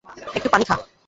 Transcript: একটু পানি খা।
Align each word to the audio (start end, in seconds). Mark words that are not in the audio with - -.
একটু 0.35 0.49
পানি 0.49 0.65
খা। 0.65 0.75